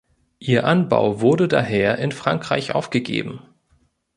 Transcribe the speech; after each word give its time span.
Ihr 0.39 0.65
Anbau 0.65 1.21
wurde 1.21 1.47
daher 1.47 1.99
in 1.99 2.11
Frankreich 2.11 2.73
aufgegeben. 2.73 3.41